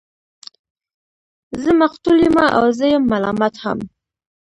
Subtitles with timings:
[1.61, 3.79] زه مقتول يمه او زه يم ملامت هم